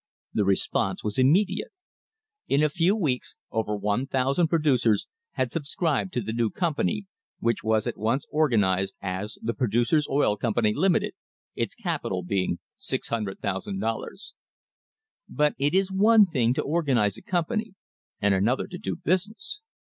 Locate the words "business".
18.95-19.61